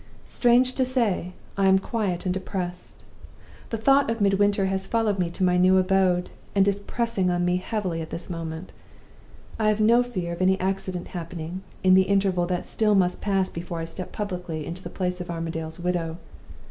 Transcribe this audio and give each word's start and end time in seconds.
Strange 0.25 0.73
to 0.73 0.83
say, 0.83 1.31
I 1.57 1.67
am 1.67 1.77
quiet 1.77 2.25
and 2.25 2.33
depressed. 2.33 2.95
The 3.69 3.77
thought 3.77 4.09
of 4.09 4.19
Midwinter 4.19 4.65
has 4.65 4.87
followed 4.87 5.19
me 5.19 5.29
to 5.29 5.43
my 5.43 5.57
new 5.57 5.77
abode, 5.77 6.31
and 6.55 6.67
is 6.67 6.79
pressing 6.79 7.29
on 7.29 7.45
me 7.45 7.57
heavily 7.57 8.01
at 8.01 8.09
this 8.09 8.27
moment. 8.27 8.71
I 9.59 9.67
have 9.67 9.79
no 9.79 10.01
fear 10.01 10.33
of 10.33 10.41
any 10.41 10.59
accident 10.59 11.09
happening, 11.09 11.61
in 11.83 11.93
the 11.93 12.01
interval 12.09 12.47
that 12.47 12.61
must 12.65 12.71
still 12.71 12.99
pass 13.21 13.51
before 13.51 13.77
I 13.77 13.85
step 13.85 14.11
publicly 14.11 14.65
into 14.65 14.81
the 14.81 14.89
place 14.89 15.21
of 15.21 15.29
Armadale's 15.29 15.79
widow. 15.79 16.17